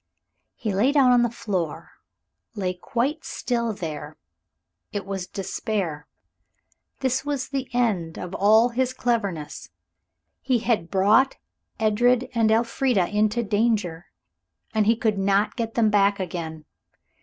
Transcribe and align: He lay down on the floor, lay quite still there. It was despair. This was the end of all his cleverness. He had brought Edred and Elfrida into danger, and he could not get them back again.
He 0.55 0.73
lay 0.73 0.91
down 0.91 1.11
on 1.11 1.21
the 1.21 1.29
floor, 1.29 1.91
lay 2.55 2.73
quite 2.73 3.23
still 3.23 3.71
there. 3.71 4.17
It 4.91 5.05
was 5.05 5.27
despair. 5.27 6.07
This 7.01 7.23
was 7.23 7.49
the 7.49 7.69
end 7.71 8.17
of 8.17 8.33
all 8.33 8.69
his 8.69 8.93
cleverness. 8.95 9.69
He 10.41 10.57
had 10.57 10.89
brought 10.89 11.37
Edred 11.79 12.29
and 12.33 12.49
Elfrida 12.49 13.09
into 13.15 13.43
danger, 13.43 14.07
and 14.73 14.87
he 14.87 14.95
could 14.95 15.19
not 15.19 15.55
get 15.55 15.75
them 15.75 15.91
back 15.91 16.19
again. 16.19 16.65